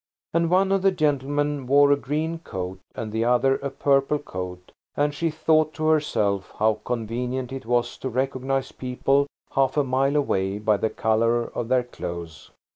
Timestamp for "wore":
1.67-1.91